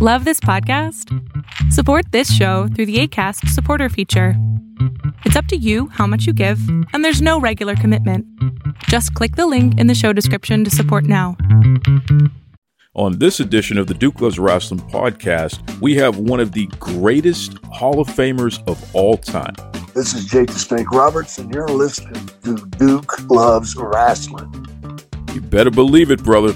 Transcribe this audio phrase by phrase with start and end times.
[0.00, 1.12] Love this podcast?
[1.72, 4.34] Support this show through the ACAST supporter feature.
[5.24, 6.60] It's up to you how much you give,
[6.92, 8.24] and there's no regular commitment.
[8.84, 11.36] Just click the link in the show description to support now.
[12.94, 17.58] On this edition of the Duke Loves Rasslin podcast, we have one of the greatest
[17.72, 19.56] Hall of Famers of all time.
[19.96, 25.34] This is Jake the Snake Roberts, and you're listening to Duke Loves Rasslin.
[25.34, 26.54] You better believe it, brother.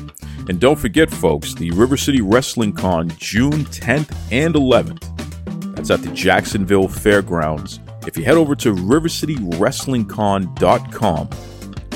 [0.48, 5.76] And don't forget, folks, the River City Wrestling Con, June 10th and 11th.
[5.76, 7.80] That's at the Jacksonville Fairgrounds.
[8.06, 11.30] If you head over to rivercitywrestlingcon.com,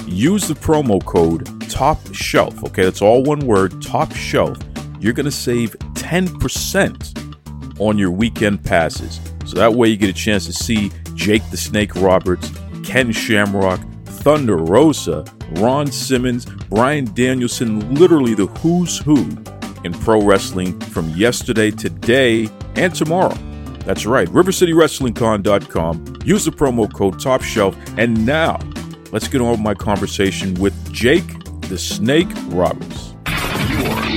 [0.06, 2.62] use the promo code Top Shelf.
[2.64, 4.56] Okay, that's all one word, Top Shelf.
[5.00, 9.20] You're going to save 10% on your weekend passes.
[9.44, 12.52] So that way you get a chance to see Jake the Snake Roberts,
[12.84, 19.16] Ken Shamrock, Thunder Rosa, Ron Simmons, Bryan Danielson, literally the who's who
[19.84, 23.36] in pro wrestling from yesterday, today, and tomorrow.
[23.84, 26.18] That's right, RiverCityWrestlingCon.com.
[26.24, 27.76] Use the promo code Top Shelf.
[27.96, 28.58] And now,
[29.12, 31.24] let's get on with my conversation with Jake
[31.68, 33.05] the Snake Roberts.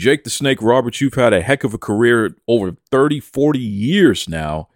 [0.00, 4.30] Jake the Snake Roberts, you've had a heck of a career over 30, 40 years
[4.30, 4.68] now,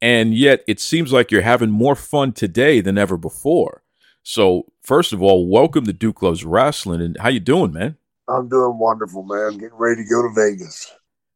[0.00, 3.82] and yet it seems like you're having more fun today than ever before.
[4.22, 7.98] So, first of all, welcome to Duke Loves Rasslin, and how you doing, man?
[8.26, 9.58] I'm doing wonderful, man.
[9.58, 10.90] Getting ready to go to Vegas.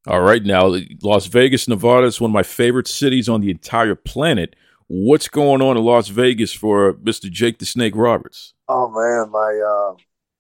[0.07, 3.95] All right, now Las Vegas, Nevada is one of my favorite cities on the entire
[3.95, 4.57] planet.
[4.87, 7.31] What's going on in Las Vegas for Mr.
[7.31, 8.55] Jake the Snake Roberts?
[8.69, 9.97] Oh man, my uh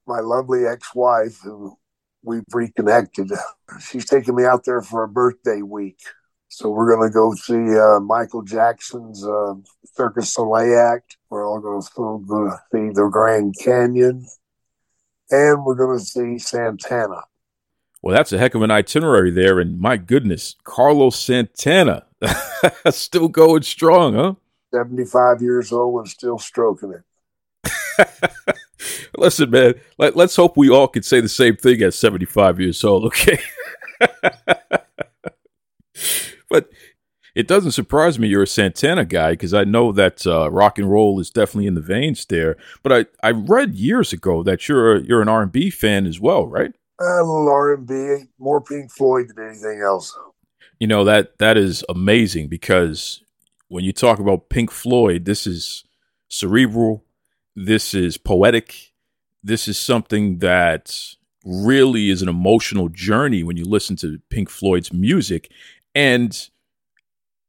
[0.07, 1.77] my lovely ex-wife who
[2.25, 3.31] we've reconnected.
[3.81, 6.01] She's taking me out there for a birthday week.
[6.49, 9.55] So we're gonna go see uh, Michael Jackson's uh,
[9.95, 11.17] Circus Soleil act.
[11.29, 14.27] We're all gonna go to see the Grand Canyon,
[15.31, 17.23] and we're gonna see Santana.
[18.03, 22.05] Well, that's a heck of an itinerary there, and my goodness, Carlos Santana
[22.91, 24.35] still going strong, huh?
[24.73, 27.03] 75 years old and still stroking it.
[29.17, 32.83] Listen, man, let, us hope we all can say the same thing at 75 years
[32.85, 33.39] old, okay?
[36.49, 36.71] but
[37.35, 40.91] it doesn't surprise me you're a Santana guy because I know that uh, rock and
[40.91, 42.57] roll is definitely in the veins there.
[42.83, 42.93] But
[43.23, 46.73] I, I read years ago that you're a, you're an R&B fan as well, right?
[47.01, 50.17] A little R&B, more Pink Floyd than anything else.
[50.79, 53.23] You know that that is amazing because
[53.69, 55.85] when you talk about Pink Floyd, this is
[56.29, 57.05] cerebral,
[57.57, 58.93] this is poetic,
[59.45, 64.93] this is something that really is an emotional journey when you listen to Pink Floyd's
[64.93, 65.53] music.
[65.95, 66.49] And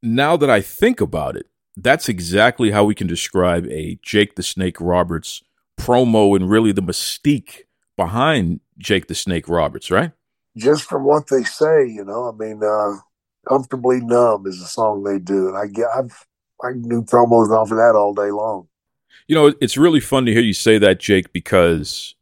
[0.02, 1.46] now that I think about it,
[1.76, 5.42] that's exactly how we can describe a Jake the Snake Roberts
[5.78, 7.62] promo and really the mystique
[7.96, 10.12] behind Jake the Snake Roberts, right?
[10.56, 12.96] Just from what they say, you know, I mean, uh,
[13.46, 16.26] "Comfortably Numb" is a song they do, and I get I've
[16.64, 18.68] I can do promos off of that all day long.
[19.28, 22.14] You know, it's really fun to hear you say that, Jake, because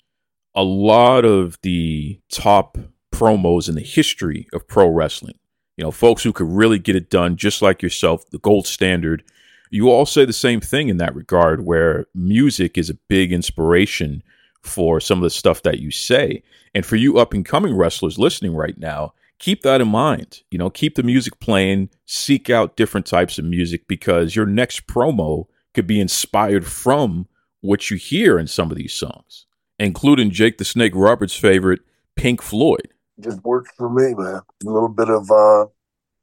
[0.55, 2.79] a lot of the top
[3.13, 5.39] promos in the history of pro wrestling,
[5.77, 9.23] you know, folks who could really get it done, just like yourself, the gold standard,
[9.71, 14.23] you all say the same thing in that regard, where music is a big inspiration
[14.63, 16.43] for some of the stuff that you say.
[16.75, 20.43] And for you up and coming wrestlers listening right now, keep that in mind.
[20.51, 24.87] You know, keep the music playing, seek out different types of music because your next
[24.87, 27.27] promo could be inspired from
[27.61, 29.47] what you hear in some of these songs,
[29.79, 31.81] including Jake the Snake Roberts' favorite,
[32.17, 32.89] Pink Floyd.
[33.21, 34.41] Just works for me, man.
[34.67, 35.67] A little bit of uh,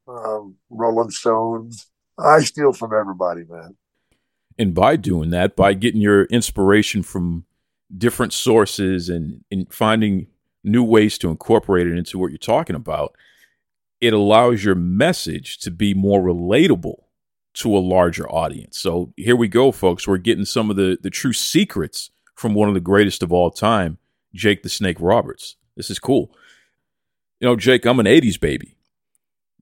[0.08, 1.86] um, Rolling Stones.
[2.18, 3.76] I steal from everybody, man.
[4.58, 7.44] And by doing that, by getting your inspiration from
[7.96, 10.28] different sources and, and finding
[10.62, 13.16] new ways to incorporate it into what you're talking about,
[14.00, 17.04] it allows your message to be more relatable
[17.54, 18.78] to a larger audience.
[18.78, 20.08] So here we go, folks.
[20.08, 23.50] We're getting some of the, the true secrets from one of the greatest of all
[23.50, 23.98] time,
[24.34, 25.56] Jake the Snake Roberts.
[25.76, 26.34] This is cool.
[27.40, 28.76] You know, Jake, I'm an 80s baby.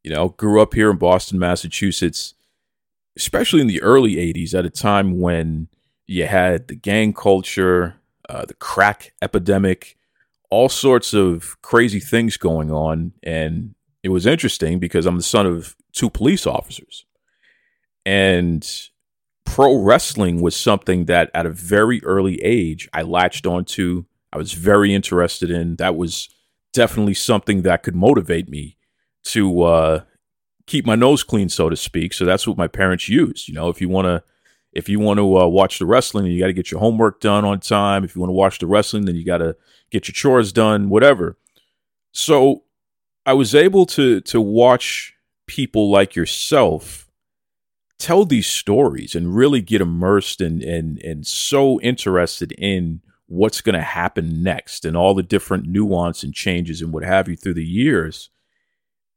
[0.02, 2.34] You know, grew up here in Boston, Massachusetts,
[3.16, 5.68] especially in the early 80s at a time when
[6.06, 7.96] you had the gang culture,
[8.28, 9.96] uh, the crack epidemic,
[10.48, 13.12] all sorts of crazy things going on.
[13.22, 17.04] And it was interesting because I'm the son of two police officers.
[18.04, 18.66] And
[19.44, 24.04] pro wrestling was something that at a very early age I latched onto.
[24.32, 25.76] I was very interested in.
[25.76, 26.28] That was
[26.72, 28.76] definitely something that could motivate me
[29.24, 30.00] to uh,
[30.66, 32.12] keep my nose clean, so to speak.
[32.12, 33.48] So that's what my parents used.
[33.48, 34.22] You know, if you want to,
[34.72, 37.44] if you want to uh, watch the wrestling, you got to get your homework done
[37.44, 38.04] on time.
[38.04, 39.56] If you want to watch the wrestling, then you got to
[39.90, 41.36] get your chores done, whatever.
[42.12, 42.62] So
[43.26, 45.14] I was able to to watch
[45.46, 47.09] people like yourself
[48.00, 53.76] tell these stories and really get immersed and and and so interested in what's going
[53.76, 57.54] to happen next and all the different nuance and changes and what have you through
[57.54, 58.30] the years.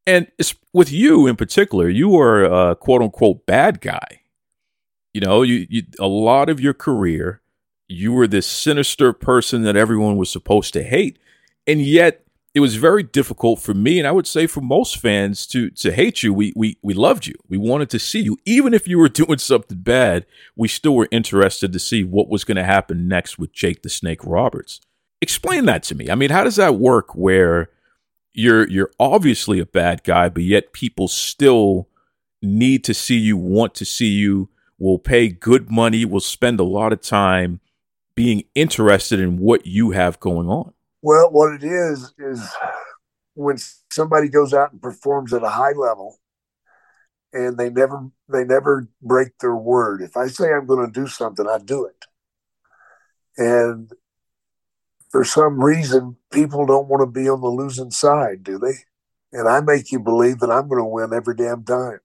[0.06, 4.22] And it's with you in particular, you are a quote unquote bad guy.
[5.14, 7.42] You know, you, you a lot of your career,
[7.88, 11.18] you were this sinister person that everyone was supposed to hate,
[11.66, 12.23] and yet
[12.54, 15.92] it was very difficult for me, and I would say for most fans to to
[15.92, 16.34] hate you.
[16.34, 17.34] We we we loved you.
[17.50, 20.26] We wanted to see you, even if you were doing something bad.
[20.56, 23.90] We still were interested to see what was going to happen next with Jake the
[23.90, 24.80] Snake Roberts.
[25.22, 26.10] Explain that to me.
[26.10, 27.16] I mean, how does that work?
[27.16, 27.70] Where
[28.34, 31.90] you're you're obviously a bad guy, but yet people still
[32.44, 36.64] need to see you, want to see you, will pay good money, will spend a
[36.64, 37.62] lot of time
[38.16, 40.74] being interested in what you have going on.
[41.04, 42.50] Well, what it is is
[43.34, 43.58] when
[43.92, 46.18] somebody goes out and performs at a high level
[47.34, 50.02] and they never they never break their word.
[50.02, 52.06] If I say I'm going to do something, I do it.
[53.38, 53.92] And
[55.12, 58.76] for some reason, people don't want to be on the losing side, do they?
[59.34, 62.00] And I make you believe that I'm going to win every damn time.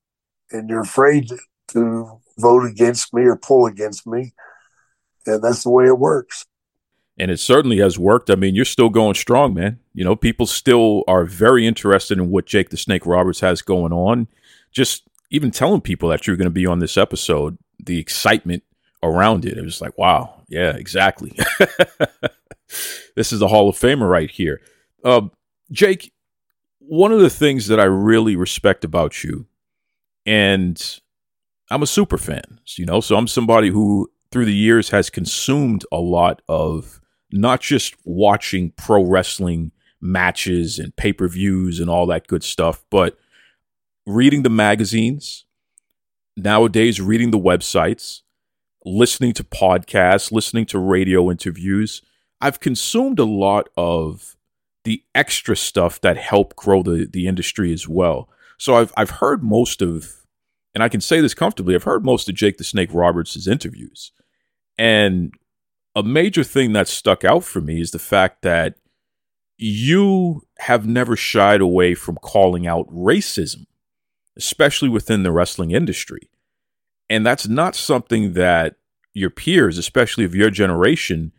[0.51, 1.31] And you're afraid
[1.69, 4.33] to vote against me or pull against me.
[5.25, 6.47] And that's the way it works
[7.19, 8.31] and it certainly has worked.
[8.31, 9.81] I mean, you're still going strong, man.
[9.93, 13.93] You know, people still are very interested in what Jake the Snake Roberts has going
[13.93, 14.29] on.
[14.70, 18.62] Just even telling people that you're going to be on this episode, the excitement
[19.03, 21.32] around it, it was like, wow, yeah, exactly.
[23.17, 24.61] this is the Hall of Famer right here.
[25.05, 25.23] Uh,
[25.70, 26.12] Jake,
[26.79, 29.47] one of the things that I really respect about you,
[30.25, 31.00] and
[31.70, 35.85] I'm a super fan, you know, so I'm somebody who through the years has consumed
[35.91, 37.00] a lot of
[37.31, 42.85] not just watching pro wrestling matches and pay per views and all that good stuff,
[42.91, 43.19] but
[44.07, 45.45] reading the magazines,
[46.37, 48.23] nowadays, reading the websites,
[48.85, 52.03] listening to podcasts, listening to radio interviews.
[52.41, 54.37] I've consumed a lot of
[54.85, 58.29] the extra stuff that help grow the, the industry as well.
[58.57, 60.25] So I've I've heard most of,
[60.75, 64.13] and I can say this comfortably, I've heard most of Jake the Snake Roberts' interviews.
[64.79, 65.35] And
[65.99, 68.77] a major thing that stuck out for me is the fact that
[69.56, 73.67] you have never shied away from calling out racism,
[74.37, 76.31] especially within the wrestling industry.
[77.11, 78.77] And that's not something that
[79.12, 81.33] your peers, especially of your generation,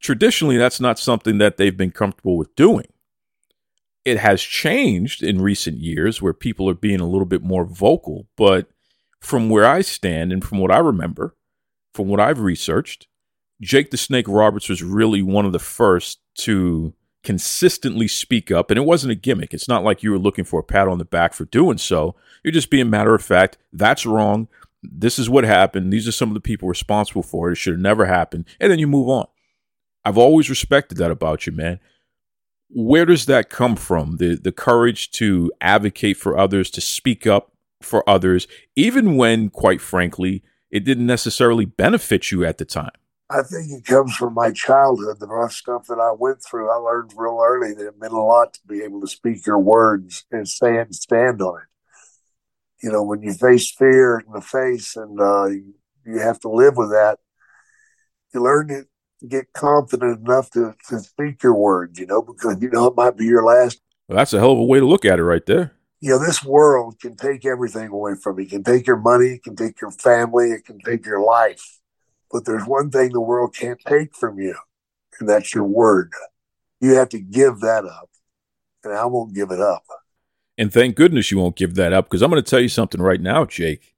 [0.00, 2.86] traditionally, that's not something that they've been comfortable with doing.
[4.06, 8.28] It has changed in recent years where people are being a little bit more vocal.
[8.34, 8.66] But
[9.20, 11.36] from where I stand and from what I remember,
[11.92, 13.08] from what I've researched,
[13.64, 18.70] Jake the Snake Roberts was really one of the first to consistently speak up.
[18.70, 19.54] And it wasn't a gimmick.
[19.54, 22.14] It's not like you were looking for a pat on the back for doing so.
[22.42, 23.56] You're just being matter of fact.
[23.72, 24.48] That's wrong.
[24.82, 25.92] This is what happened.
[25.92, 27.52] These are some of the people responsible for it.
[27.52, 28.44] It should have never happened.
[28.60, 29.26] And then you move on.
[30.04, 31.80] I've always respected that about you, man.
[32.68, 34.18] Where does that come from?
[34.18, 39.80] The the courage to advocate for others, to speak up for others, even when, quite
[39.80, 42.90] frankly, it didn't necessarily benefit you at the time.
[43.30, 46.70] I think it comes from my childhood, the rough stuff that I went through.
[46.70, 49.58] I learned real early that it meant a lot to be able to speak your
[49.58, 51.68] words and say it and stand on it.
[52.82, 56.50] You know, when you face fear in the face and uh, you, you have to
[56.50, 57.18] live with that,
[58.34, 58.84] you learn to
[59.26, 63.16] get confident enough to, to speak your words, you know, because you know it might
[63.16, 63.80] be your last.
[64.06, 65.72] Well, that's a hell of a way to look at it right there.
[66.00, 68.44] You know, this world can take everything away from you.
[68.44, 71.80] It can take your money, it can take your family, it can take your life
[72.34, 74.56] but there's one thing the world can't take from you,
[75.20, 76.10] and that's your word.
[76.80, 78.10] You have to give that up.
[78.82, 79.84] And I won't give it up.
[80.58, 83.00] And thank goodness you won't give that up because I'm going to tell you something
[83.00, 83.94] right now, Jake.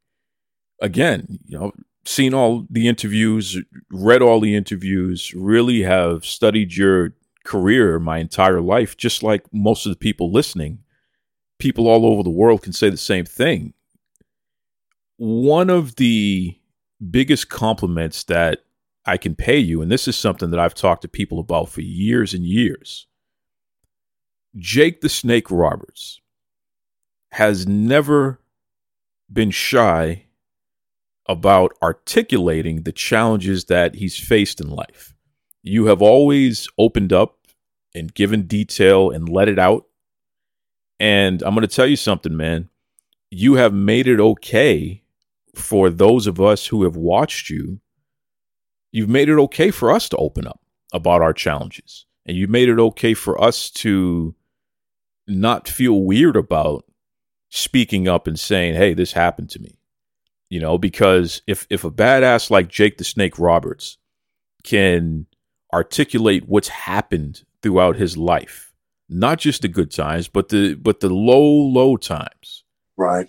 [0.82, 1.72] Again, you know,
[2.04, 3.58] seen all the interviews,
[3.90, 9.86] read all the interviews, really have studied your career my entire life, just like most
[9.86, 10.80] of the people listening.
[11.58, 13.72] People all over the world can say the same thing.
[15.16, 16.58] One of the
[17.10, 18.60] biggest compliments that
[19.04, 21.80] I can pay you, and this is something that I've talked to people about for
[21.80, 23.06] years and years.
[24.56, 26.20] Jake the Snake Roberts
[27.32, 28.40] has never
[29.30, 30.24] been shy
[31.28, 35.14] about articulating the challenges that he's faced in life.
[35.62, 37.38] You have always opened up
[37.94, 39.86] and given detail and let it out.
[40.98, 42.70] And I'm going to tell you something, man.
[43.30, 45.02] You have made it okay
[45.56, 47.80] for those of us who have watched you.
[48.92, 50.60] You've made it okay for us to open up
[50.92, 52.06] about our challenges.
[52.24, 54.34] And you've made it okay for us to
[55.26, 56.84] not feel weird about
[57.50, 59.78] speaking up and saying, "Hey, this happened to me."
[60.48, 63.98] You know, because if if a badass like Jake the Snake Roberts
[64.62, 65.26] can
[65.72, 68.72] articulate what's happened throughout his life,
[69.08, 72.64] not just the good times, but the but the low low times.
[72.96, 73.28] Right.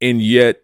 [0.00, 0.62] And yet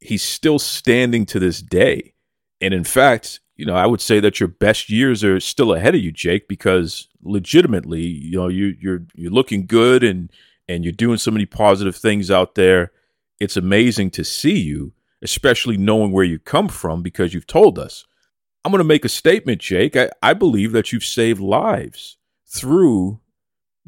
[0.00, 2.14] he's still standing to this day.
[2.60, 5.94] And in fact, you know, I would say that your best years are still ahead
[5.94, 10.30] of you, Jake, because legitimately, you know, you you're you're looking good and
[10.68, 12.92] and you're doing so many positive things out there.
[13.38, 14.92] It's amazing to see you,
[15.22, 18.06] especially knowing where you come from because you've told us.
[18.64, 19.96] I'm going to make a statement, Jake.
[19.96, 23.20] I, I believe that you've saved lives through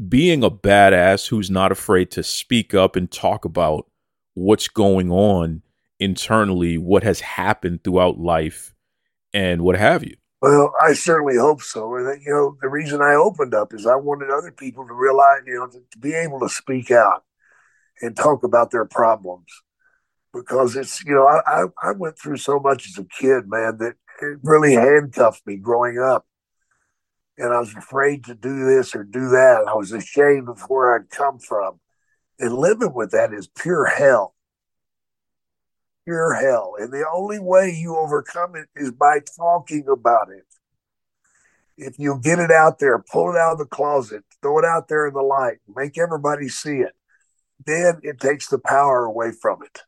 [0.09, 3.91] being a badass who's not afraid to speak up and talk about
[4.35, 5.63] what's going on
[6.03, 8.75] internally, what has happened throughout life,
[9.33, 10.17] and what have you.
[10.41, 11.95] Well, I certainly hope so.
[11.95, 15.43] And you know, the reason I opened up is I wanted other people to realize,
[15.47, 17.23] you know, to, to be able to speak out
[18.01, 19.47] and talk about their problems.
[20.35, 23.95] Because it's, you know, I, I went through so much as a kid, man, that
[24.23, 26.27] it really handcuffed me growing up.
[27.39, 29.65] And I was afraid to do this or do that.
[29.69, 31.81] I was ashamed of where I'd come from.
[32.39, 34.32] And living with that is pure hell.
[36.05, 36.75] Pure hell.
[36.79, 40.45] And the only way you overcome it is by talking about it.
[41.77, 44.89] If you get it out there, pull it out of the closet, throw it out
[44.89, 46.95] there in the light, make everybody see it,
[47.65, 49.81] then it takes the power away from it.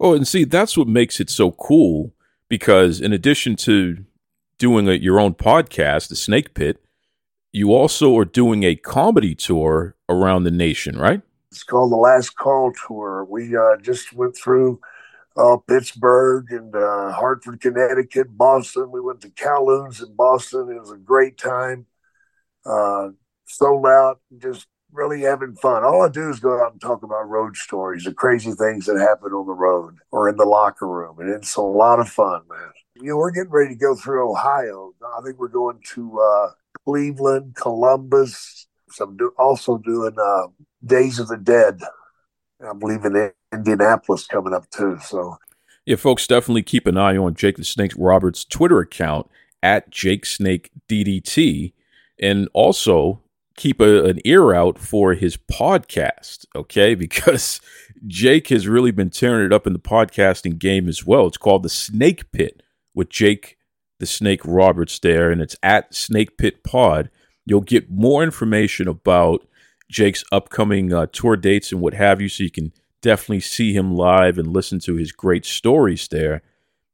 [0.00, 2.12] Oh, and see, that's what makes it so cool
[2.48, 4.04] because in addition to
[4.58, 6.82] doing a, your own podcast, The Snake Pit,
[7.52, 11.22] you also are doing a comedy tour around the nation, right?
[11.50, 13.24] It's called the Last Call Tour.
[13.24, 14.80] We uh, just went through
[15.36, 18.90] uh, Pittsburgh and uh, Hartford, Connecticut, Boston.
[18.90, 20.70] We went to Kowloon's in Boston.
[20.70, 21.86] It was a great time.
[22.64, 23.10] Uh,
[23.46, 25.84] sold out, just really having fun.
[25.84, 28.98] All I do is go out and talk about road stories, the crazy things that
[28.98, 31.18] happen on the road or in the locker room.
[31.18, 32.70] And it's a lot of fun, man.
[32.96, 34.92] You know, we're getting ready to go through Ohio.
[35.18, 36.50] I think we're going to uh,
[36.84, 38.68] Cleveland, Columbus.
[38.90, 40.46] So I'm do- also doing uh,
[40.84, 41.80] Days of the Dead.
[42.64, 43.16] I believe in
[43.54, 44.98] Indianapolis coming up too.
[45.04, 45.38] So,
[45.86, 49.28] yeah, folks, definitely keep an eye on Jake the Snake Roberts' Twitter account
[49.62, 51.72] at Jake Snake DDT,
[52.20, 53.22] and also
[53.56, 56.46] keep a, an ear out for his podcast.
[56.54, 57.60] Okay, because
[58.06, 61.26] Jake has really been tearing it up in the podcasting game as well.
[61.26, 62.62] It's called the Snake Pit
[62.94, 63.56] with Jake
[64.00, 67.10] the Snake Roberts there, and it's at Snake Pit Pod.
[67.46, 69.46] You'll get more information about
[69.90, 72.72] Jake's upcoming uh, tour dates and what have you, so you can
[73.04, 76.42] definitely see him live and listen to his great stories there.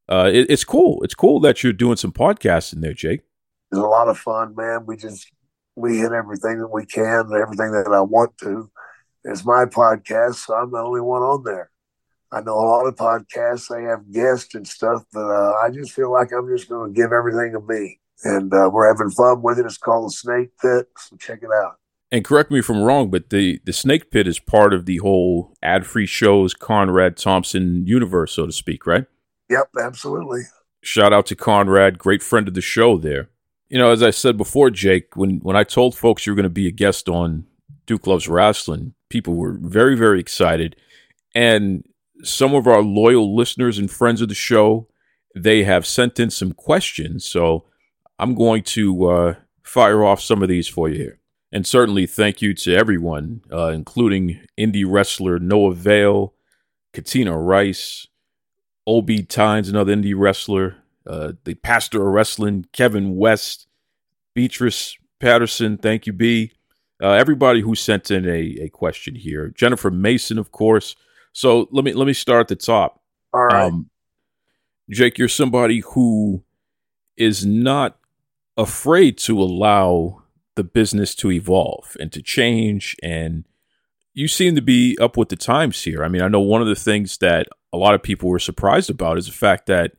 [0.08, 1.02] Uh, it, it's cool.
[1.04, 3.20] It's cool that you're doing some podcasting there, Jake.
[3.70, 4.84] It's a lot of fun, man.
[4.86, 5.30] We just
[5.76, 8.68] we hit everything that we can, and everything that I want to.
[9.24, 11.70] It's my podcast, so I'm the only one on there.
[12.32, 15.92] I know a lot of podcasts they have guests and stuff, but uh, I just
[15.92, 19.42] feel like I'm just going to give everything to me, and uh, we're having fun
[19.42, 19.66] with it.
[19.66, 21.79] It's called Snake Pit, so check it out.
[22.12, 24.98] And correct me if I'm wrong, but the the Snake Pit is part of the
[24.98, 29.06] whole ad free shows Conrad Thompson universe, so to speak, right?
[29.48, 30.42] Yep, absolutely.
[30.82, 33.28] Shout out to Conrad, great friend of the show there.
[33.68, 36.44] You know, as I said before, Jake, when when I told folks you were going
[36.44, 37.46] to be a guest on
[37.86, 40.74] Duke Loves Rasslin, people were very, very excited.
[41.34, 41.84] And
[42.22, 44.88] some of our loyal listeners and friends of the show,
[45.34, 47.24] they have sent in some questions.
[47.24, 47.66] So
[48.18, 51.19] I'm going to uh, fire off some of these for you here.
[51.52, 56.32] And certainly thank you to everyone, uh, including indie wrestler Noah Vale,
[56.92, 58.06] Katina Rice,
[58.86, 60.76] Obi Tynes, another indie wrestler,
[61.06, 63.66] uh, the pastor of wrestling, Kevin West,
[64.34, 65.76] Beatrice Patterson.
[65.76, 66.52] Thank you, B.
[67.02, 69.48] Uh, everybody who sent in a, a question here.
[69.48, 70.94] Jennifer Mason, of course.
[71.32, 73.00] So let me let me start at the top.
[73.32, 73.64] All right.
[73.64, 73.90] Um,
[74.90, 76.42] Jake, you're somebody who
[77.16, 77.96] is not
[78.56, 80.19] afraid to allow
[80.60, 83.44] the business to evolve and to change and
[84.12, 86.02] you seem to be up with the times here.
[86.04, 88.90] I mean, I know one of the things that a lot of people were surprised
[88.90, 89.92] about is the fact that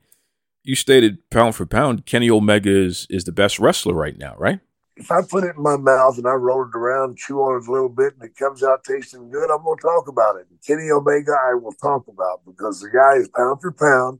[0.63, 4.60] you stated pound for pound, Kenny Omega is is the best wrestler right now, right?
[5.01, 7.68] if I put it in my mouth and I roll it around, chew on it
[7.68, 10.46] a little bit, and it comes out tasting good, I'm going to talk about it.
[10.50, 14.20] And Kenny Omega, I will talk about because the guy is pound for pound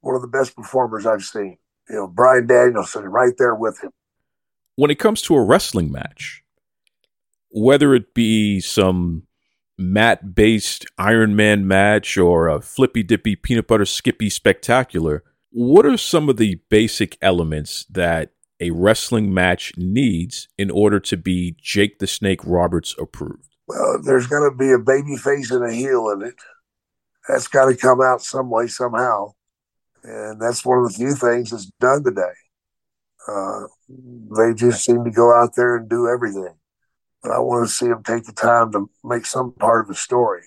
[0.00, 1.58] one of the best performers I've seen.
[1.88, 3.90] You know, Bryan Danielson right there with him.
[4.76, 6.42] When it comes to a wrestling match,
[7.50, 9.24] whether it be some
[9.78, 15.96] mat based Iron Man match or a flippy dippy peanut butter skippy spectacular, what are
[15.96, 21.98] some of the basic elements that a wrestling match needs in order to be Jake
[21.98, 23.54] the Snake Roberts approved?
[23.66, 26.34] Well, there's going to be a baby face and a heel in it.
[27.28, 29.32] That's got to come out some way, somehow.
[30.02, 32.34] And that's one of the few things that's done today.
[33.26, 33.66] Uh,
[34.36, 36.54] they just seem to go out there and do everything.
[37.22, 39.94] But I want to see them take the time to make some part of a
[39.94, 40.42] story.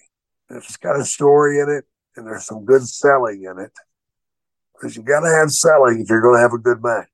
[0.50, 3.72] If it's got a story in it and there's some good selling in it,
[4.74, 7.08] because you got to have selling if you're going to have a good match.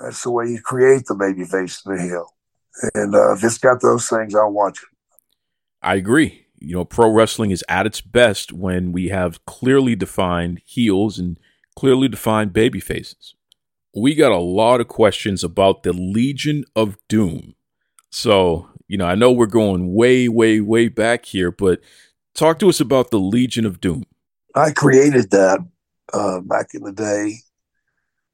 [0.00, 2.26] That's the way you create the baby face and the heel.
[2.94, 4.88] And uh, if it's got those things, I'll watch it.
[5.80, 6.46] I agree.
[6.58, 11.38] You know, pro wrestling is at its best when we have clearly defined heels and
[11.76, 13.34] clearly defined baby faces.
[13.94, 17.54] We got a lot of questions about the Legion of Doom.
[18.10, 21.80] So, you know, I know we're going way, way, way back here, but
[22.34, 24.04] talk to us about the Legion of Doom.
[24.54, 25.60] I created that
[26.12, 27.36] uh, back in the day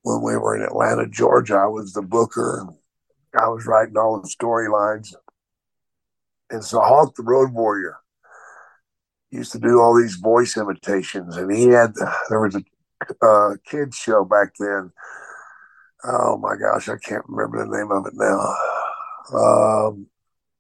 [0.03, 1.57] when we were in Atlanta, Georgia.
[1.57, 2.67] I was the booker.
[3.39, 5.15] I was writing all the storylines.
[6.51, 7.97] And so Hawk the Road Warrior
[9.31, 11.37] used to do all these voice imitations.
[11.37, 11.93] And he had,
[12.31, 12.63] there was a
[13.25, 14.91] uh, kids show back then.
[16.05, 18.39] Oh my gosh, I can't remember the name of it now.
[19.37, 20.07] Um,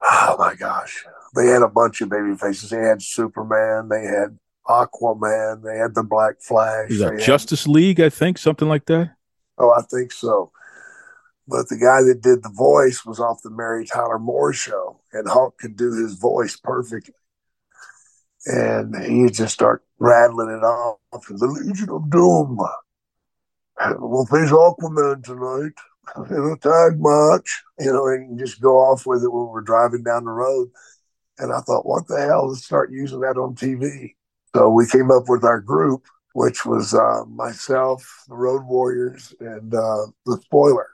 [0.02, 1.04] oh my gosh,
[1.35, 2.71] they had a bunch of baby faces.
[2.71, 6.90] They had Superman, they had Aquaman, they had the Black Flash.
[6.90, 8.00] Is that Justice had, League?
[8.00, 9.14] I think something like that.
[9.59, 10.52] Oh, I think so.
[11.47, 15.26] But the guy that did the voice was off the Mary Tyler Moore show, and
[15.28, 17.14] Hawk could do his voice perfectly
[18.49, 20.99] and he just start rattling it off.
[21.30, 22.59] In the Legion of Doom.
[23.99, 25.73] We'll face Aquaman tonight
[26.31, 27.62] in a tag match.
[27.79, 30.70] You know, and just go off with it when we're driving down the road.
[31.38, 32.48] And I thought, what the hell?
[32.48, 34.14] Let's start using that on TV.
[34.55, 39.72] So we came up with our group, which was uh, myself, the Road Warriors, and
[39.72, 40.88] uh, the Spoiler.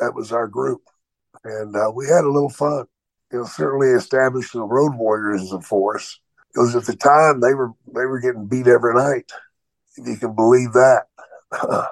[0.00, 0.82] That was our group.
[1.44, 2.86] And uh, we had a little fun.
[3.32, 6.20] You know, certainly established the Road Warriors as a force
[6.52, 9.30] because at the time they were they were getting beat every night.
[9.96, 11.04] If you can believe that.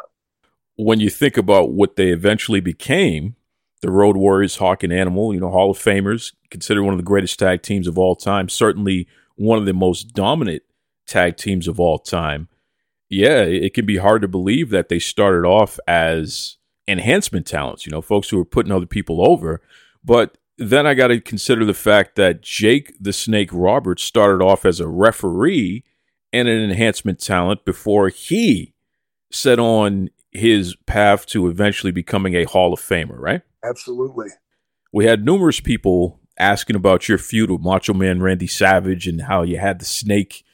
[0.76, 3.34] when you think about what they eventually became,
[3.82, 7.04] the Road Warriors, Hawk and Animal, you know, Hall of Famers, considered one of the
[7.04, 10.62] greatest tag teams of all time, certainly one of the most dominant
[11.06, 12.48] tag teams of all time.
[13.08, 16.56] Yeah, it can be hard to believe that they started off as
[16.88, 19.60] enhancement talents, you know, folks who were putting other people over.
[20.04, 24.64] But then I got to consider the fact that Jake the Snake Roberts started off
[24.64, 25.84] as a referee
[26.32, 28.74] and an enhancement talent before he
[29.30, 33.42] set on his path to eventually becoming a Hall of Famer, right?
[33.64, 34.28] Absolutely.
[34.92, 39.42] We had numerous people asking about your feud with Macho Man Randy Savage and how
[39.42, 40.44] you had the snake,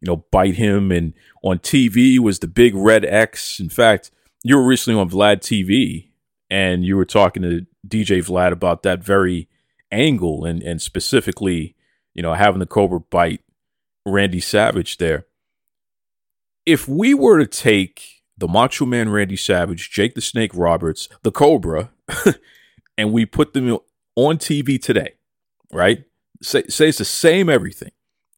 [0.00, 0.92] you know, bite him.
[0.92, 3.60] And on TV was the big red X.
[3.60, 4.10] In fact,
[4.42, 6.10] you were recently on Vlad TV
[6.50, 9.48] and you were talking to DJ Vlad about that very
[9.92, 11.74] angle and and specifically,
[12.14, 13.42] you know, having the Cobra bite
[14.06, 15.26] Randy Savage there.
[16.66, 21.30] If we were to take the Macho Man Randy Savage, Jake the Snake Roberts, the
[21.30, 21.90] Cobra,
[22.98, 23.78] and we put them
[24.16, 25.14] on TV today,
[25.72, 26.04] right?
[26.42, 27.92] Say, say it's the same everything,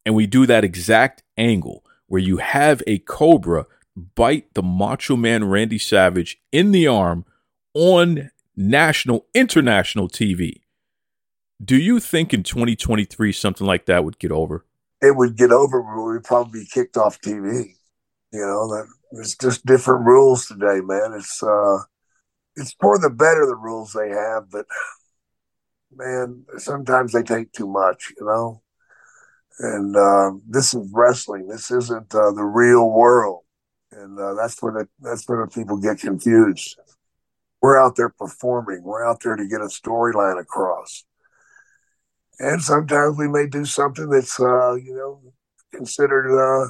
[0.05, 5.45] and we do that exact angle where you have a Cobra bite the Macho Man
[5.45, 7.25] Randy Savage in the arm
[7.73, 10.61] on national, international TV.
[11.63, 14.65] Do you think in 2023 something like that would get over?
[15.01, 17.75] It would get over, but we'd probably be kicked off TV.
[18.33, 21.13] You know, that it's just different rules today, man.
[21.15, 21.79] It's uh,
[22.55, 24.65] it's for the better the rules they have, but
[25.95, 28.11] man, sometimes they take too much.
[28.19, 28.61] You know,
[29.59, 31.47] and uh, this is wrestling.
[31.47, 33.43] This isn't uh, the real world,
[33.91, 36.77] and uh, that's where the that's where the people get confused.
[37.61, 38.83] We're out there performing.
[38.83, 41.05] We're out there to get a storyline across
[42.39, 45.21] and sometimes we may do something that's uh, you know
[45.73, 46.69] considered uh,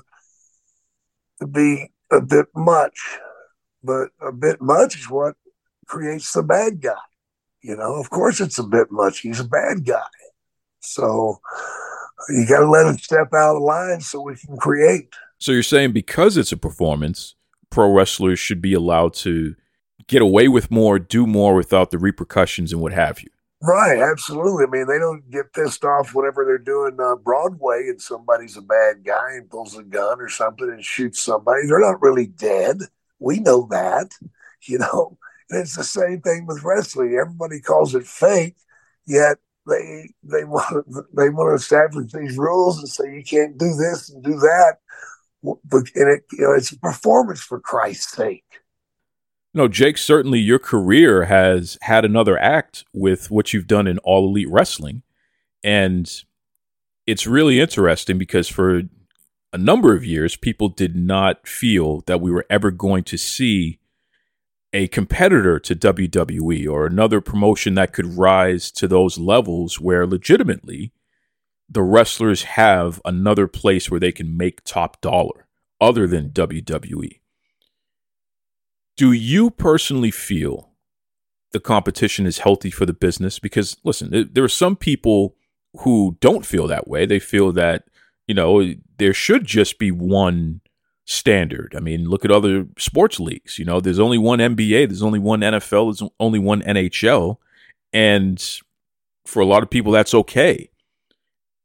[1.39, 2.99] to be a bit much,
[3.83, 5.35] but a bit much is what
[5.87, 6.93] creates the bad guy.
[7.61, 9.19] You know, of course, it's a bit much.
[9.19, 10.01] He's a bad guy,
[10.79, 11.39] so
[12.29, 15.13] you got to let him step out of line so we can create.
[15.39, 17.35] So you're saying because it's a performance,
[17.69, 19.55] pro wrestlers should be allowed to
[20.07, 23.29] get away with more, do more without the repercussions and what have you.
[23.65, 24.65] Right, absolutely.
[24.65, 28.61] I mean, they don't get pissed off whenever they're doing uh, Broadway and somebody's a
[28.61, 31.61] bad guy and pulls a gun or something and shoots somebody.
[31.65, 32.79] They're not really dead.
[33.19, 34.11] We know that,
[34.67, 35.17] you know.
[35.49, 37.17] And it's the same thing with wrestling.
[37.19, 38.57] Everybody calls it fake,
[39.05, 43.73] yet they they want they want to establish these rules and say you can't do
[43.75, 44.77] this and do that.
[45.43, 48.62] But and it, you know, it's a performance for Christ's sake.
[49.53, 54.27] No, Jake, certainly your career has had another act with what you've done in All
[54.27, 55.03] Elite Wrestling.
[55.63, 56.11] And
[57.05, 58.81] it's really interesting because for
[59.51, 63.79] a number of years, people did not feel that we were ever going to see
[64.73, 70.91] a competitor to WWE or another promotion that could rise to those levels where legitimately
[71.69, 75.47] the wrestlers have another place where they can make top dollar
[75.79, 77.19] other than WWE.
[78.95, 80.69] Do you personally feel
[81.51, 83.39] the competition is healthy for the business?
[83.39, 85.35] Because listen, there are some people
[85.79, 87.05] who don't feel that way.
[87.05, 87.85] They feel that,
[88.27, 90.61] you know, there should just be one
[91.05, 91.73] standard.
[91.75, 93.59] I mean, look at other sports leagues.
[93.59, 97.37] You know, there's only one NBA, there's only one NFL, there's only one NHL.
[97.91, 98.43] And
[99.25, 100.69] for a lot of people, that's okay.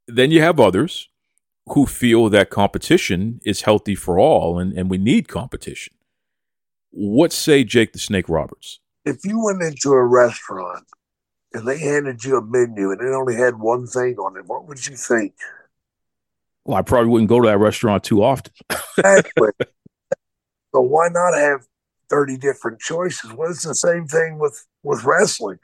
[0.07, 1.09] Then you have others
[1.67, 5.93] who feel that competition is healthy for all and, and we need competition.
[6.91, 8.79] What say Jake the Snake Roberts?
[9.05, 10.85] If you went into a restaurant
[11.53, 14.67] and they handed you a menu and it only had one thing on it, what
[14.67, 15.33] would you think?
[16.65, 18.53] Well, I probably wouldn't go to that restaurant too often.
[18.97, 19.49] exactly.
[20.73, 21.65] so why not have
[22.09, 23.33] 30 different choices?
[23.33, 25.59] Well, it's the same thing with, with wrestling.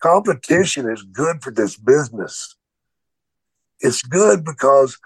[0.00, 2.56] Competition is good for this business.
[3.80, 4.98] It's good because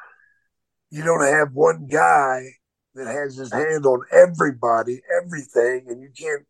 [0.90, 2.54] you don't have one guy
[2.94, 6.44] that has his hand on everybody, everything, and you can't.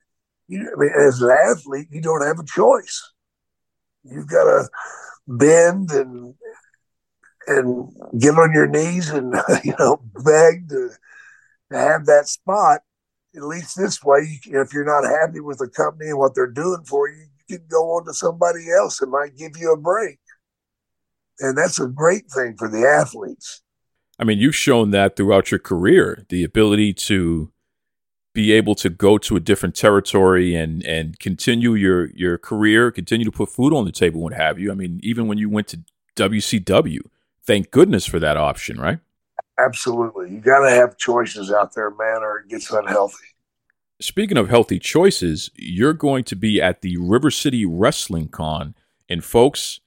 [0.48, 3.12] You, I mean, as an athlete, you don't have a choice.
[4.04, 4.68] You've got to
[5.26, 6.34] bend and
[7.46, 10.90] and get on your knees and you know beg to,
[11.70, 12.80] to have that spot.
[13.34, 16.50] At least this way, you, if you're not happy with the company and what they're
[16.50, 19.80] doing for you, you can go on to somebody else that might give you a
[19.80, 20.18] break.
[21.40, 23.62] And that's a great thing for the athletes.
[24.18, 27.50] I mean, you've shown that throughout your career, the ability to
[28.34, 33.24] be able to go to a different territory and and continue your your career, continue
[33.24, 34.70] to put food on the table, what have you.
[34.70, 35.80] I mean, even when you went to
[36.16, 37.00] WCW,
[37.44, 38.98] thank goodness for that option, right?
[39.58, 40.30] Absolutely.
[40.30, 43.24] You got to have choices out there, man, or it gets unhealthy.
[44.00, 48.74] Speaking of healthy choices, you're going to be at the River City Wrestling Con.
[49.08, 49.80] And folks,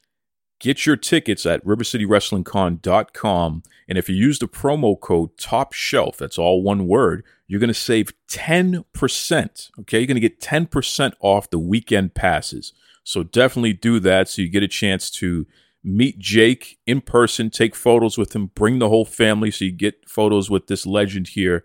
[0.60, 3.64] get your tickets at rivercitywrestlingcon.com.
[3.88, 7.68] And if you use the promo code Top Shelf, that's all one word, you're going
[7.68, 9.70] to save 10%.
[9.82, 10.00] Okay.
[10.00, 12.74] You're going to get 10% off the weekend passes.
[13.04, 15.46] So definitely do that so you get a chance to
[15.84, 20.10] meet Jake in person, take photos with him, bring the whole family so you get
[20.10, 21.64] photos with this legend here.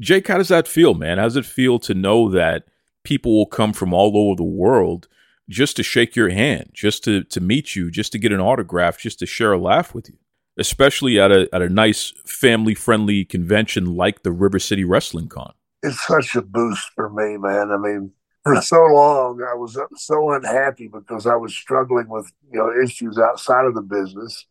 [0.00, 1.18] Jake, how does that feel, man?
[1.18, 2.64] How does it feel to know that
[3.04, 5.06] people will come from all over the world
[5.48, 8.98] just to shake your hand, just to to meet you, just to get an autograph,
[8.98, 10.16] just to share a laugh with you?
[10.58, 15.52] Especially at a at a nice family friendly convention like the River City Wrestling Con.
[15.82, 17.70] It's such a boost for me, man.
[17.72, 18.12] I mean,
[18.44, 23.18] for so long I was so unhappy because I was struggling with you know issues
[23.18, 24.46] outside of the business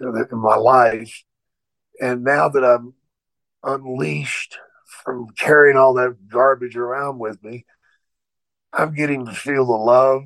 [0.00, 1.22] in my life,
[2.00, 2.94] and now that I'm
[3.62, 4.58] unleashed
[5.04, 7.64] from carrying all that garbage around with me,
[8.76, 10.24] I'm getting to feel the love.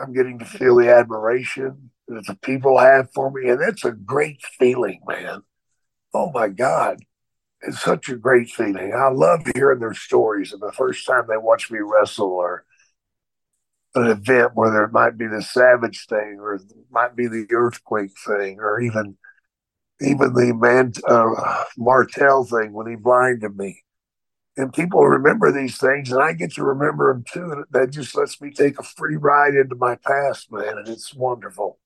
[0.00, 3.92] I'm getting to feel the admiration that the people have for me, and it's a
[3.92, 5.42] great feeling, man.
[6.14, 6.98] Oh my God
[7.62, 8.92] it's such a great feeling.
[8.94, 12.64] I love hearing their stories and the first time they watch me wrestle or
[13.94, 18.60] an event where there might be the savage thing or might be the earthquake thing
[18.60, 19.16] or even
[20.00, 23.82] even the man uh, Martel thing when he blinded me.
[24.58, 27.52] And people remember these things, and I get to remember them too.
[27.52, 30.78] And that just lets me take a free ride into my past, man.
[30.78, 31.78] And it's wonderful.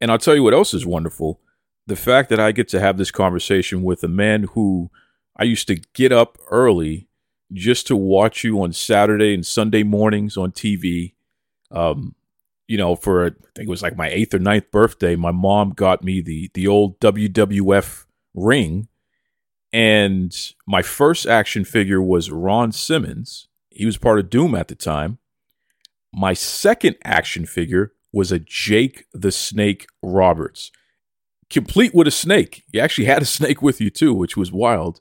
[0.00, 1.40] And I'll tell you what else is wonderful
[1.90, 4.90] the fact that I get to have this conversation with a man who
[5.36, 7.08] I used to get up early
[7.52, 11.14] just to watch you on Saturday and Sunday mornings on TV.
[11.72, 12.14] Um,
[12.68, 15.70] you know, for I think it was like my eighth or ninth birthday, my mom
[15.70, 18.86] got me the the old WWF ring,
[19.72, 20.34] and
[20.66, 23.48] my first action figure was Ron Simmons.
[23.70, 25.18] He was part of Doom at the time.
[26.12, 30.72] My second action figure was a Jake the Snake Roberts
[31.50, 32.64] complete with a snake.
[32.72, 35.00] You actually had a snake with you too, which was wild.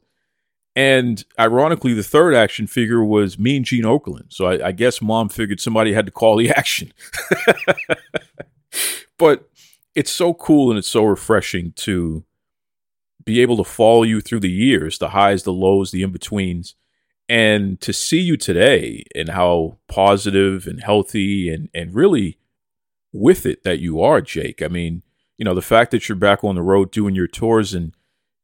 [0.75, 4.34] And ironically, the third action figure was me and Gene Okerlund.
[4.34, 6.91] So I, I guess mom figured somebody had to call the action.
[9.17, 9.49] but
[9.95, 12.23] it's so cool and it's so refreshing to
[13.23, 16.75] be able to follow you through the years, the highs, the lows, the in betweens,
[17.27, 22.39] and to see you today and how positive and healthy and, and really
[23.12, 24.62] with it that you are, Jake.
[24.62, 25.03] I mean,
[25.38, 27.93] you know, the fact that you're back on the road doing your tours and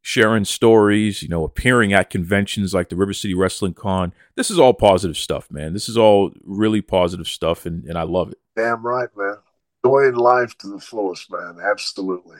[0.02, 4.14] sharing stories, you know, appearing at conventions like the River City Wrestling Con.
[4.36, 5.74] This is all positive stuff, man.
[5.74, 8.38] This is all really positive stuff, and, and I love it.
[8.56, 9.38] Damn right, man.
[9.84, 11.58] Enjoying life to the fullest, man.
[11.60, 12.38] Absolutely.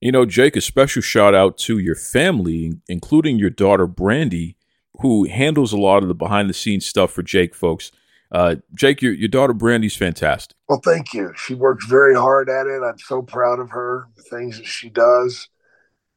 [0.00, 4.56] You know, Jake, a special shout out to your family, including your daughter, Brandy,
[5.00, 7.92] who handles a lot of the behind the scenes stuff for Jake, folks.
[8.30, 10.56] Uh, Jake, your, your daughter, Brandy's fantastic.
[10.68, 11.32] Well, thank you.
[11.36, 12.82] She works very hard at it.
[12.82, 15.48] I'm so proud of her, the things that she does.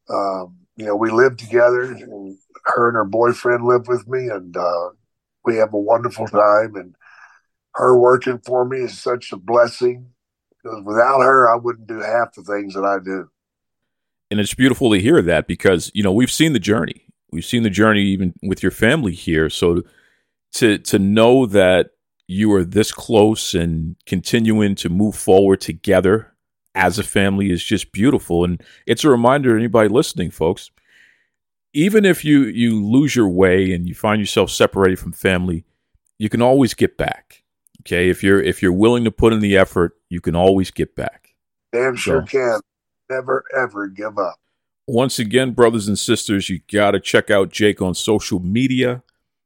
[0.09, 4.57] Um, you know, we live together, and her and her boyfriend live with me, and
[4.57, 4.89] uh,
[5.45, 6.75] we have a wonderful time.
[6.75, 6.95] And
[7.75, 10.07] her working for me is such a blessing
[10.49, 13.29] because without her, I wouldn't do half the things that I do.
[14.31, 17.05] And it's beautiful to hear that because you know we've seen the journey.
[17.31, 19.49] We've seen the journey even with your family here.
[19.49, 19.83] So
[20.53, 21.91] to to know that
[22.27, 26.31] you are this close and continuing to move forward together
[26.75, 28.43] as a family is just beautiful.
[28.43, 30.69] And it's a reminder to anybody listening, folks.
[31.73, 35.65] Even if you you lose your way and you find yourself separated from family,
[36.17, 37.43] you can always get back.
[37.81, 40.95] Okay, if you're if you're willing to put in the effort, you can always get
[40.95, 41.35] back.
[41.71, 42.59] Damn sure so, can.
[43.09, 44.39] Never ever give up.
[44.87, 49.03] Once again, brothers and sisters, you got to check out Jake on social media.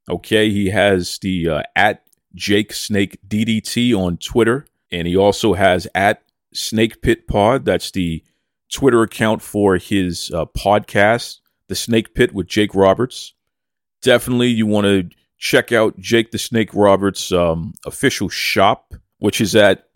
[0.10, 2.04] Okay, he has the uh, at
[2.36, 6.24] Jake Snake DDT on Twitter, and he also has at
[6.54, 7.66] Snake Pit Pod.
[7.66, 8.24] That's the
[8.72, 13.34] Twitter account for his uh, podcast, The Snake Pit with Jake Roberts.
[14.02, 19.56] Definitely, you want to check out Jake the Snake Roberts' um, official shop, which is
[19.56, 19.88] at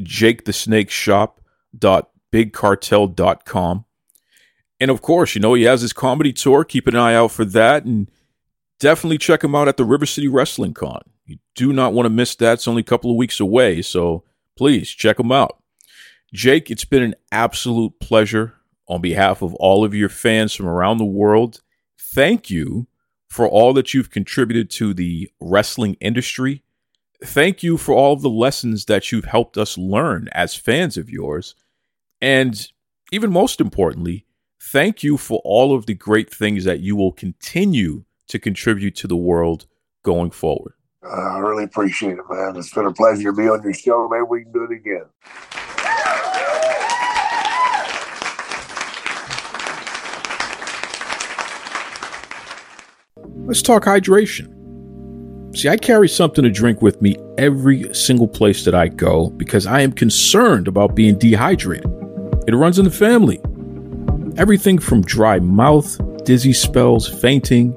[2.33, 3.85] jakethesnakeshop.bigcartel.com.
[4.79, 6.63] And of course, you know, he has his comedy tour.
[6.63, 7.85] Keep an eye out for that.
[7.85, 8.09] And
[8.79, 11.01] definitely check him out at the River City Wrestling Con.
[11.25, 12.53] You do not want to miss that.
[12.53, 13.81] It's only a couple of weeks away.
[13.81, 14.23] So
[14.55, 15.61] please check him out.
[16.33, 18.53] Jake, it's been an absolute pleasure
[18.87, 21.61] on behalf of all of your fans from around the world.
[21.99, 22.87] Thank you
[23.27, 26.63] for all that you've contributed to the wrestling industry.
[27.23, 31.09] Thank you for all of the lessons that you've helped us learn as fans of
[31.09, 31.55] yours.
[32.21, 32.71] And
[33.11, 34.25] even most importantly,
[34.61, 39.07] thank you for all of the great things that you will continue to contribute to
[39.07, 39.67] the world
[40.03, 40.73] going forward.
[41.03, 42.55] Uh, I really appreciate it, man.
[42.57, 44.09] It's been a pleasure to be on your show.
[44.09, 45.05] Maybe we can do it again.
[53.45, 54.53] Let's talk hydration.
[55.55, 59.65] See, I carry something to drink with me every single place that I go because
[59.65, 62.06] I am concerned about being dehydrated.
[62.47, 63.41] It runs in the family.
[64.37, 67.75] Everything from dry mouth, dizzy spells, fainting.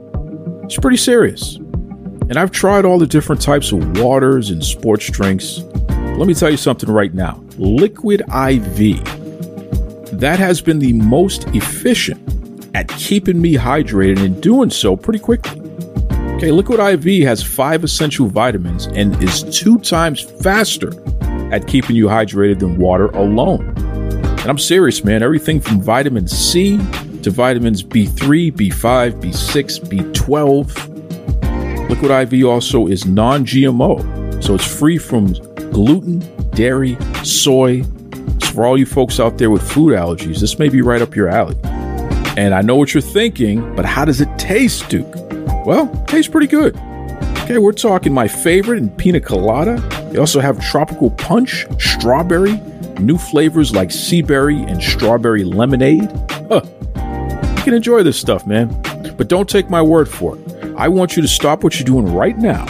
[0.62, 1.56] It's pretty serious.
[1.56, 5.58] And I've tried all the different types of waters and sports drinks.
[5.88, 9.02] Let me tell you something right now Liquid IV.
[10.20, 15.60] That has been the most efficient at keeping me hydrated and doing so pretty quickly.
[16.36, 20.92] Okay, Liquid IV has five essential vitamins and is two times faster
[21.52, 23.79] at keeping you hydrated than water alone.
[24.40, 25.22] And I'm serious, man.
[25.22, 26.78] Everything from vitamin C
[27.22, 29.80] to vitamins B3, B5, B6,
[30.14, 31.88] B12.
[31.90, 35.34] Liquid IV also is non GMO, so it's free from
[35.72, 36.20] gluten,
[36.52, 37.82] dairy, soy.
[38.38, 41.14] So for all you folks out there with food allergies, this may be right up
[41.14, 41.56] your alley.
[42.38, 45.14] And I know what you're thinking, but how does it taste, Duke?
[45.66, 46.74] Well, tastes pretty good.
[47.42, 49.76] Okay, we're talking my favorite in pina colada.
[50.12, 52.58] They also have tropical punch, strawberry,
[53.00, 56.10] new flavors like sea berry and strawberry lemonade.
[56.48, 56.62] Huh.
[57.56, 58.68] You can enjoy this stuff, man.
[59.16, 60.74] But don't take my word for it.
[60.76, 62.66] I want you to stop what you're doing right now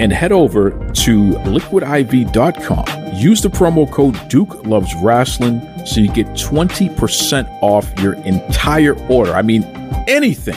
[0.00, 6.26] and head over to liquidiv.com Use the promo code Duke Loves Rasslin so you get
[6.28, 9.32] 20% off your entire order.
[9.32, 9.64] I mean,
[10.06, 10.54] anything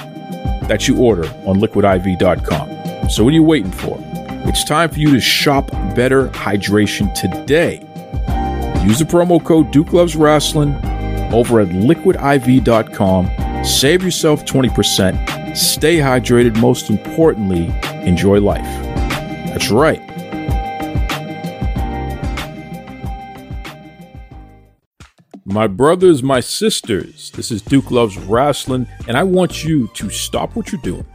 [0.67, 3.09] that you order on liquidiv.com.
[3.09, 3.97] So, what are you waiting for?
[4.45, 7.88] It's time for you to shop better hydration today.
[8.83, 10.73] Use the promo code Duke Loves Rasslin
[11.33, 13.65] over at liquidiv.com.
[13.65, 15.55] Save yourself 20%.
[15.55, 16.59] Stay hydrated.
[16.59, 17.65] Most importantly,
[18.07, 18.63] enjoy life.
[18.63, 20.01] That's right.
[25.45, 30.55] My brothers, my sisters, this is Duke Loves Rasslin, and I want you to stop
[30.55, 31.05] what you're doing.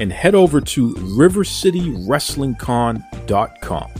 [0.00, 3.90] and head over to rivercitywrestlingcon.com.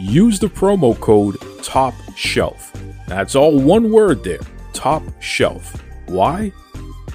[0.00, 2.72] Use the promo code TOP SHELF.
[3.06, 4.40] That's all one word there
[4.72, 5.82] top shelf.
[6.06, 6.52] Why?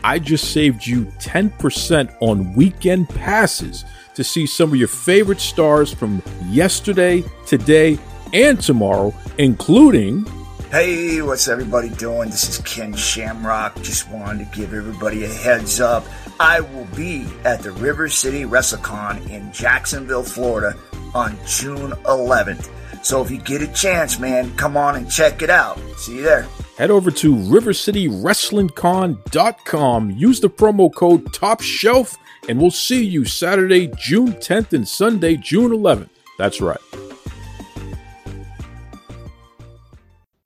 [0.03, 5.91] I just saved you 10% on weekend passes to see some of your favorite stars
[5.91, 7.97] from yesterday, today,
[8.33, 10.23] and tomorrow, including.
[10.69, 12.29] Hey, what's everybody doing?
[12.29, 13.81] This is Ken Shamrock.
[13.81, 16.05] Just wanted to give everybody a heads up.
[16.39, 20.77] I will be at the River City WrestleCon in Jacksonville, Florida
[21.15, 22.69] on June 11th.
[23.03, 25.79] So if you get a chance, man, come on and check it out.
[25.97, 26.45] See you there.
[26.77, 30.11] Head over to rivercitywrestlingcon.com.
[30.11, 32.15] Use the promo code Top Shelf,
[32.49, 36.09] and we'll see you Saturday, June 10th and Sunday, June 11th.
[36.37, 36.77] That's right.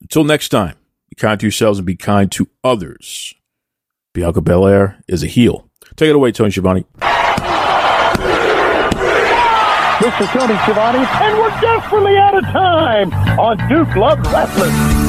[0.02, 0.76] Until next time,
[1.10, 3.34] be kind to yourselves and be kind to others.
[4.14, 5.68] Bianca Belair is a heel.
[5.96, 6.86] Take it away, Tony Schiavone.
[10.00, 15.09] This is Tony Schiavone, and we're desperately out of time on Duke Loves Rasslin.